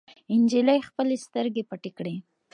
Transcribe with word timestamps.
نجلۍ 0.41 0.79
خپلې 0.89 1.15
سترګې 1.25 1.63
پټې 1.69 1.91
کړې. 1.97 2.15